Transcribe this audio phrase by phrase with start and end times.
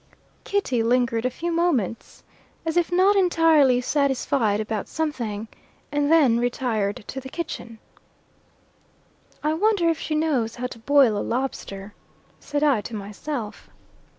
[0.45, 2.23] Kitty lingered a few moments,
[2.65, 5.47] as if not entirely satisfied about something,
[5.91, 7.77] and then retired to the kitchen.
[9.43, 11.93] "I wonder if she knows how to boil a lobster?"
[12.39, 13.69] said I to myself.